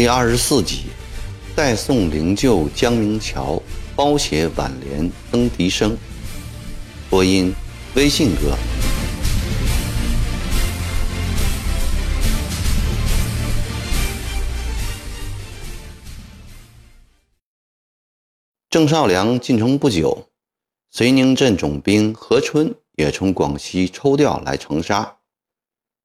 [0.00, 0.84] 第二十四集，
[1.54, 3.62] 代送灵柩江明桥，
[3.94, 5.94] 包写挽联登笛声。
[7.10, 7.54] 播音：
[7.94, 8.56] 微信哥。
[18.70, 20.30] 郑少良进城不久，
[20.90, 25.18] 绥宁镇总兵何春也从广西抽调来长沙。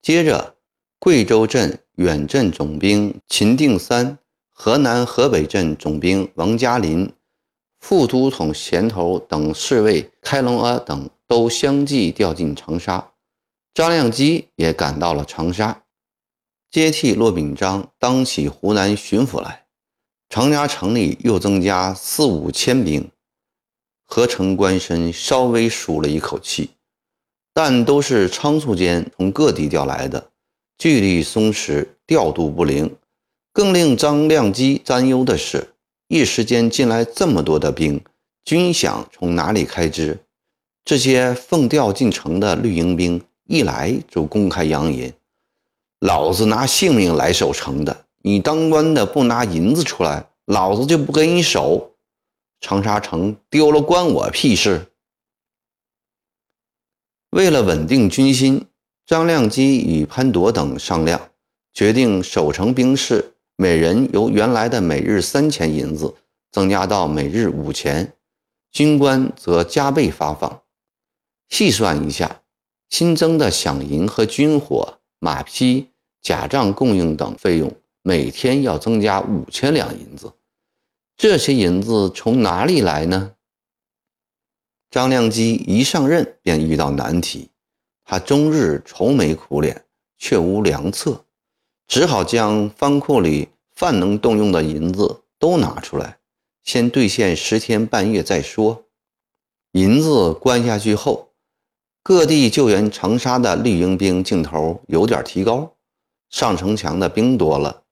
[0.00, 0.56] 接着，
[0.98, 1.81] 贵州镇。
[1.96, 7.12] 远镇总兵秦定三、河南河北镇总兵王嘉林、
[7.80, 13.12] 副都统衔头等侍卫开隆阿等都相继调进长沙。
[13.74, 15.82] 张亮基也赶到了长沙，
[16.70, 19.66] 接替骆秉章当起湖南巡抚来。
[20.30, 23.10] 长沙城里又增加四五千兵。
[24.04, 26.70] 何成官绅稍微舒了一口气，
[27.52, 30.31] 但都是仓促间从各地调来的。
[30.82, 32.96] 纪律松弛，调度不灵，
[33.52, 35.74] 更令张亮基担忧的是，
[36.08, 38.02] 一时间进来这么多的兵，
[38.44, 40.18] 军饷从哪里开支？
[40.84, 45.14] 这些奉调进城的绿营兵一来就公开扬言
[46.04, 51.92] ：“老子拿性命来守城的，你当官的不拿银子出来，老子就不给你守。
[52.60, 54.88] 长沙城丢了，关我屁事！”
[57.30, 58.66] 为了稳定军心。
[59.12, 61.32] 张亮基与潘铎等商量，
[61.74, 66.14] 决定守城兵士每人由原来的每日三钱银子
[66.50, 68.14] 增加到每日五钱，
[68.70, 70.62] 军官则加倍发放。
[71.50, 72.40] 细算一下，
[72.88, 75.88] 新增的饷银和军火、马匹、
[76.22, 80.32] 假账供应等费用，每天要增加五千两银子。
[81.18, 83.34] 这些银子从哪里来呢？
[84.90, 87.50] 张亮基一上任便遇到难题。
[88.04, 89.84] 他终日愁眉苦脸，
[90.18, 91.24] 却无良策，
[91.86, 96.18] 只好将藩库里凡能动用的银子都拿出来，
[96.62, 98.84] 先兑现十天半月再说。
[99.72, 101.32] 银子关下去后，
[102.02, 105.76] 各地救援长沙的绿营兵劲头有点提高，
[106.28, 107.84] 上城墙的兵多了，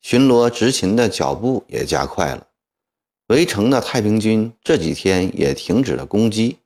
[0.00, 2.48] 巡逻执勤的脚步也加快了。
[3.28, 6.58] 围城的太平军这几天也停止了攻击。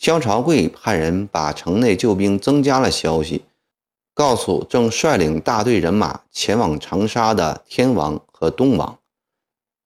[0.00, 3.44] 萧朝贵派人把城内救兵增加了消息，
[4.14, 8.98] 告诉正率领大队人马前往长沙的天王和东王，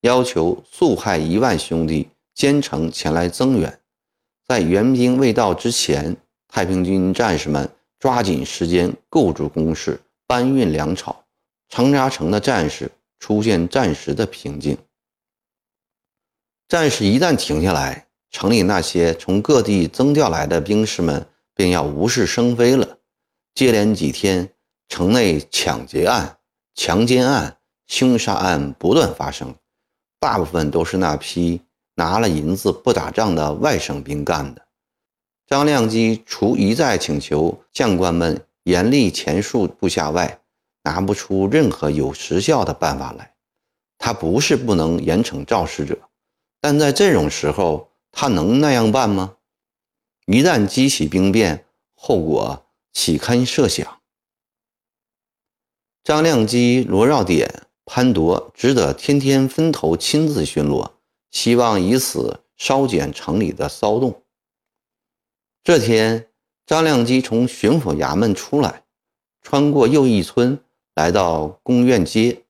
[0.03, 3.81] 要求速派一万兄弟兼程前来增援。
[4.47, 11.25] 在援兵未到之前，太平军战士们抓紧时间构筑工事，搬运粮草。
[11.69, 12.89] 长沙城的战士
[13.19, 14.79] 出现暂时的平静。
[16.69, 18.04] 战事一旦停下来。
[18.35, 21.25] 城里那些从各地增调来的兵士们
[21.55, 22.99] 便要无事生非了。
[23.55, 24.51] 接连几天，
[24.89, 26.37] 城内抢劫案、
[26.75, 29.55] 强奸案、凶杀案不断发生，
[30.19, 31.61] 大部分都是那批
[31.95, 34.63] 拿了银子不打仗的外省兵干的。
[35.47, 40.41] 张亮基除一再请求将官们严厉前述部下外，
[40.83, 43.33] 拿不出任何有实效的办法来。
[43.97, 45.97] 他不是不能严惩肇事者，
[46.61, 47.89] 但在这种时候。
[48.17, 49.37] 他能那样办吗？
[50.27, 54.01] 一旦激起兵变，后果岂堪设想？
[56.05, 60.93] 张亮基、罗绕典、潘铎只得天天分头亲自巡逻，
[61.31, 64.23] 希望以此稍减城里的骚动。
[65.65, 66.29] 这天，
[66.65, 68.85] 张亮基从巡抚衙门出来，
[69.43, 70.61] 穿过又一村，
[70.95, 72.45] 来到宫苑街。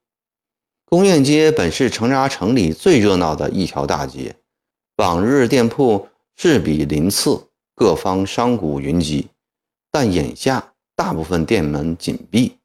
[0.84, 4.36] 宫苑街本是长沙城里最热闹的一条大街。
[4.96, 6.06] 往日店铺
[6.36, 9.26] 势比鳞次，各方商贾云集，
[9.90, 12.56] 但眼下大部分店门紧闭，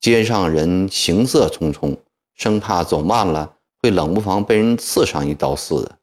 [0.00, 1.96] 街上人行色匆匆，
[2.34, 5.98] 生怕走慢了会冷不防被人刺上一刀似的。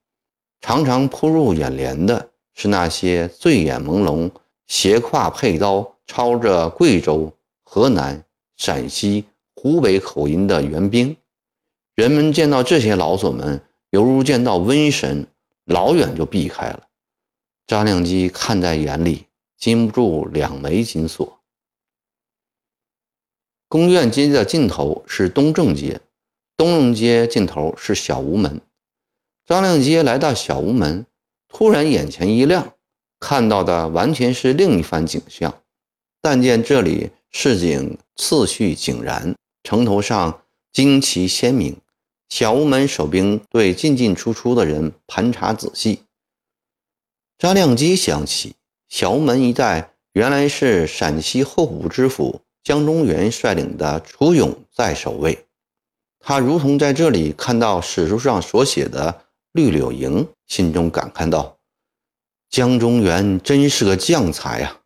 [0.59, 4.29] 常常扑入眼帘的是那些醉眼朦胧、
[4.67, 7.31] 斜挎佩刀、操着贵州、
[7.63, 8.21] 河南、
[8.57, 9.23] 陕西、
[9.55, 11.15] 湖北口音的援兵。
[11.95, 13.61] 人们见到这些老总们，
[13.91, 15.25] 犹如见到瘟神。
[15.69, 16.87] 老远就避开了，
[17.67, 21.39] 张亮基看在眼里，禁不住两眉紧锁。
[23.67, 26.01] 宫苑街的尽头是东正街，
[26.57, 28.59] 东正街尽头是小吴门。
[29.45, 31.05] 张亮基来到小吴门，
[31.47, 32.73] 突然眼前一亮，
[33.19, 35.61] 看到的完全是另一番景象。
[36.19, 40.41] 但见这里市井次序井然，城头上
[40.73, 41.77] 旌旗鲜明。
[42.29, 46.03] 小屋门守兵对进进出出的人盘查仔细。
[47.37, 48.55] 张亮基想起
[48.87, 55.45] 小屋门一带原来是陕西后补知府江中元率领的楚勇在守卫，
[56.19, 61.57] 他如同在这里看到史书上所写的绿柳营，心中感叹道
[62.49, 64.81] ：“江中源真是个将才啊！”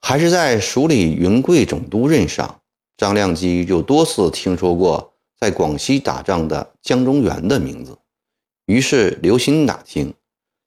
[0.00, 2.60] 还是在署理云贵总督任上，
[2.96, 5.07] 张亮基就多次听说过
[5.38, 7.96] 在广西打仗的江中源的名字，
[8.66, 10.12] 于是留心打听。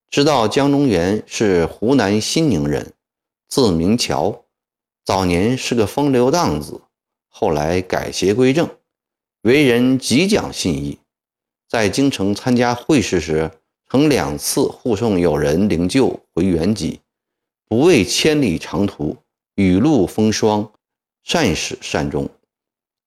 [0.09, 2.93] 知道江中源是湖南新宁人，
[3.49, 4.45] 字明桥，
[5.03, 6.81] 早年是个风流荡子，
[7.27, 8.69] 后来改邪归正，
[9.41, 10.99] 为人极讲信义。
[11.67, 13.51] 在京城参加会试时，
[13.89, 16.99] 曾两次护送友人灵柩回原籍，
[17.67, 19.17] 不畏千里长途，
[19.55, 20.71] 雨露风霜，
[21.23, 22.29] 善始善终。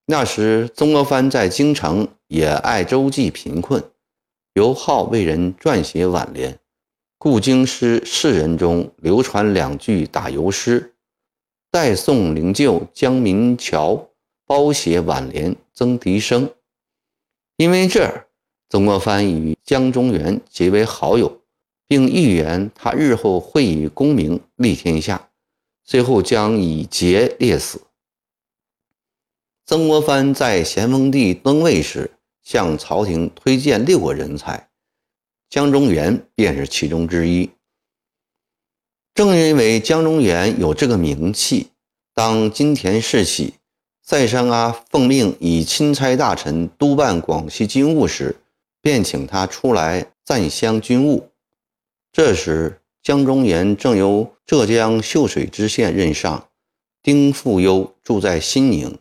[0.06, 3.82] 那时曾国藩在京城也爱周济贫困，
[4.52, 6.58] 尤好为人撰写挽联。
[7.16, 10.92] 故京师世人中流传两句打油诗
[11.72, 14.10] ：“代送灵柩江民桥，
[14.44, 16.50] 包写挽联曾笛声。”
[17.56, 18.26] 因为这儿，
[18.68, 21.40] 曾国藩与江中源结为好友，
[21.88, 25.30] 并预言他日后会以功名立天下，
[25.82, 27.80] 最后将以节烈死。
[29.66, 32.10] 曾国藩在咸丰帝登位时，
[32.42, 34.68] 向朝廷推荐六个人才。
[35.48, 37.48] 江中源便是其中之一。
[39.14, 41.68] 正因为江中源有这个名气，
[42.12, 43.54] 当金田世起，
[44.02, 48.36] 塞尚阿奉命以钦差大臣督办广西军务时，
[48.82, 51.30] 便请他出来赞襄军务。
[52.12, 56.48] 这时，江中源正由浙江秀水知县任上，
[57.02, 58.98] 丁富优住在新宁，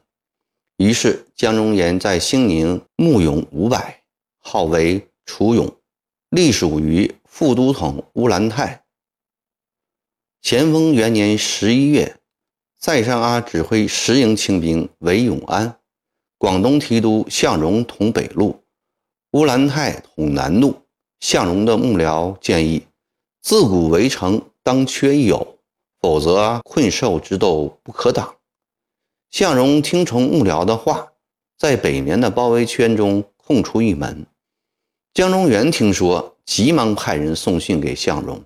[0.77, 4.03] 于是江中源在兴宁募勇五百，
[4.39, 5.75] 号为楚勇。
[6.29, 8.83] 隶属于副都统乌兰泰。
[10.41, 12.17] 咸丰元年十一月，
[12.79, 15.77] 塞尚阿指挥十营清兵围永安，
[16.39, 18.63] 广东提督向荣统北路，
[19.33, 20.75] 乌兰泰统南路。
[21.19, 22.85] 向荣的幕僚建议：
[23.41, 25.59] 自古围城当缺一友，
[26.01, 28.35] 否则困兽之斗不可挡。
[29.33, 31.12] 向荣听从幕僚的话，
[31.57, 34.27] 在北面的包围圈中空出一门。
[35.12, 38.44] 江中源听说，急忙派人送信给向荣，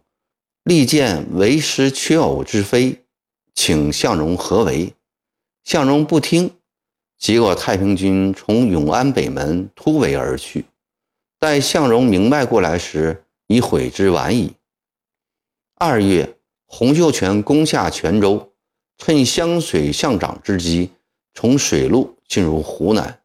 [0.63, 3.03] 力荐为师缺偶之非，
[3.53, 4.93] 请向荣合围。
[5.65, 6.49] 向荣不听，
[7.17, 10.63] 结果太平军从永安北门突围而去。
[11.37, 14.53] 待向荣明白过来时，已悔之晚矣。
[15.75, 18.53] 二月，洪秀全攻下泉州，
[18.97, 20.91] 趁湘水上涨之机，
[21.33, 23.21] 从水路进入湖南。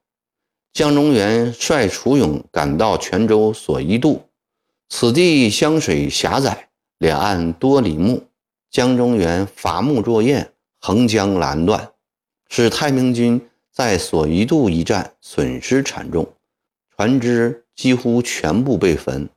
[0.73, 4.23] 江中源率楚勇赶到泉州所一渡，
[4.89, 8.27] 此地湘水狭窄，两岸多林木。
[8.71, 11.93] 江中源伐木作堰，横江拦断，
[12.49, 16.27] 使太平军在所一渡一战损失惨重，
[16.95, 19.29] 船只几乎全部被焚。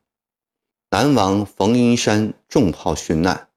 [0.90, 3.48] 南王冯云山中炮殉难。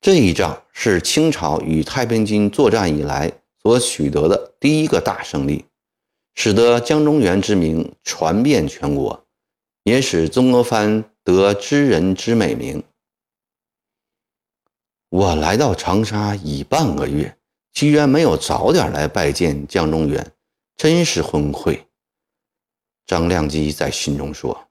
[0.00, 3.30] 这一仗是清朝与太平军作战以来
[3.62, 5.64] 所取得的第一个大胜利。
[6.34, 9.26] 使得江中源之名传遍全国，
[9.82, 12.82] 也使曾国藩得知人之美名。
[15.10, 17.36] 我来到长沙已半个月，
[17.74, 20.32] 居然没有早点来拜见江中源，
[20.74, 21.80] 真是昏聩。
[23.06, 24.68] 张亮基在信中说。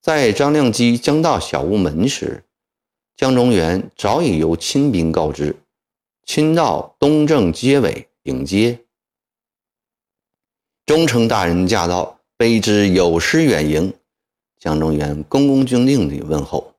[0.00, 2.42] 在张亮基将到小屋门时，
[3.16, 5.56] 江中源早已由亲兵告知，
[6.26, 8.78] 亲到东正街尾迎接。
[10.84, 13.94] 忠诚大人驾到，卑职有失远迎。
[14.58, 16.74] 江中源恭恭敬敬地问候：“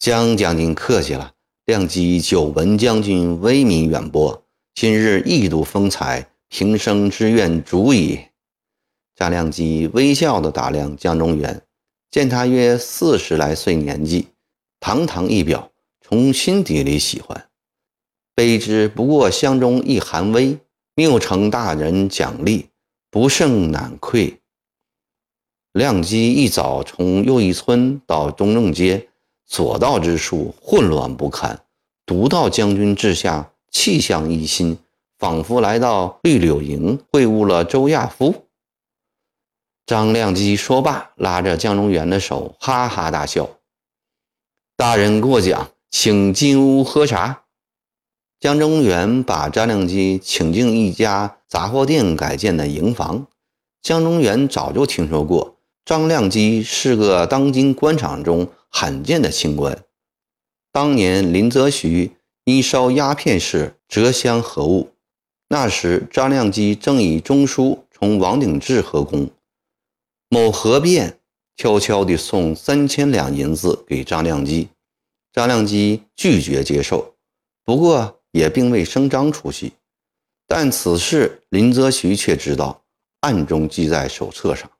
[0.00, 1.32] 江将军客气了，
[1.66, 4.42] 亮基久闻将军威名远播，
[4.74, 8.18] 今日一睹风采，平生之愿足矣。”
[9.14, 11.62] 张亮基微笑地打量江中源，
[12.10, 14.26] 见他约四十来岁年纪，
[14.82, 15.70] 堂堂一表，
[16.00, 17.48] 从心底里喜欢。
[18.34, 20.58] 卑职不过乡中一寒微，
[20.96, 22.66] 谬承大人奖励。
[23.08, 24.40] 不胜难愧。
[25.72, 29.08] 亮基一早从又一村到中正街，
[29.46, 31.60] 所到之处混乱不堪。
[32.04, 34.76] 独到将军治下，气象一新，
[35.16, 38.46] 仿佛来到绿柳营会晤了周亚夫。
[39.86, 43.48] 张亮基说罢，拉着江中源的手，哈哈大笑。
[44.76, 47.44] 大人过奖，请进屋喝茶。
[48.40, 51.38] 江中源把张亮基请进一家。
[51.52, 53.26] 杂货店改建的营房，
[53.82, 55.58] 江中源早就听说过。
[55.84, 59.84] 张亮基是个当今官场中罕见的清官。
[60.72, 62.12] 当年林则徐
[62.44, 64.92] 因烧鸦片事折香何物，
[65.48, 69.28] 那时张亮基正以中书从王鼎志合工。
[70.30, 71.18] 某何变
[71.56, 74.68] 悄悄地送三千两银子给张亮基，
[75.32, 77.14] 张亮基拒绝接受，
[77.64, 79.72] 不过也并未声张出席。
[80.46, 82.82] 但此事林则徐却知道，
[83.20, 84.70] 暗中记在手册上。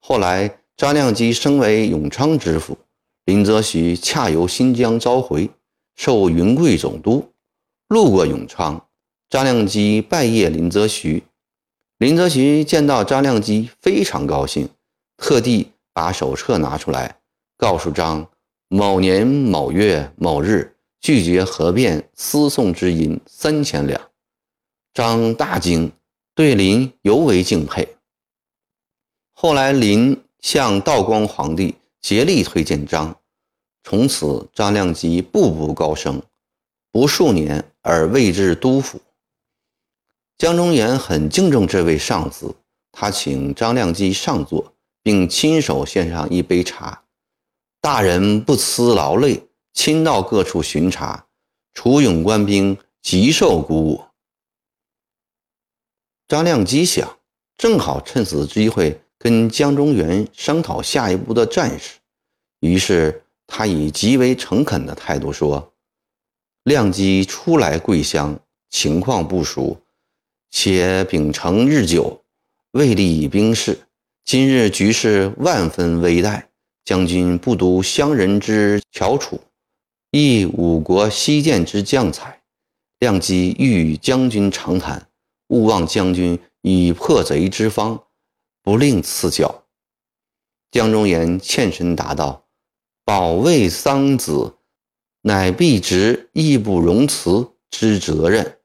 [0.00, 2.76] 后来张亮基升为永昌知府，
[3.26, 5.50] 林则徐恰由新疆召回，
[5.94, 7.28] 授云贵总督。
[7.88, 8.86] 路过永昌，
[9.28, 11.22] 张亮基拜谒林则徐。
[11.98, 14.68] 林则徐见到张亮基，非常高兴。
[15.18, 17.18] 特地把手册拿出来，
[17.56, 18.28] 告诉张
[18.68, 24.00] 某年某月某日拒绝河变私送之银三千两。
[24.94, 25.92] 张大惊，
[26.34, 27.96] 对林尤为敬佩。
[29.32, 33.16] 后来林向道光皇帝竭力推荐张，
[33.82, 36.22] 从此张亮基步步高升，
[36.90, 39.00] 不数年而位至都府。
[40.38, 42.54] 江忠源很敬重这位上司，
[42.90, 44.72] 他请张亮基上座。
[45.02, 47.02] 并亲手献上一杯茶，
[47.80, 51.26] 大人不辞劳累，亲到各处巡查，
[51.74, 54.04] 楚勇官兵极受鼓舞。
[56.28, 57.18] 张亮基想，
[57.56, 61.98] 正好趁此机会跟江中源商讨下一步的战事，
[62.60, 65.72] 于是他以极为诚恳的态度说
[66.64, 68.38] ：“亮基初来贵乡，
[68.70, 69.76] 情况不熟，
[70.50, 72.22] 且秉承日久，
[72.70, 73.78] 未立以兵事。”
[74.24, 76.44] 今日局势万分危殆，
[76.84, 79.40] 将军不独乡人之翘楚，
[80.10, 82.40] 亦五国西涧之将才。
[83.00, 85.08] 亮机欲与将军长谈，
[85.48, 88.04] 勿忘将军以破贼之方，
[88.62, 89.64] 不令赐教。
[90.70, 92.46] 江忠言欠身答道
[93.04, 94.54] ：“保卫桑梓，
[95.22, 98.58] 乃必执义不容辞之责任。”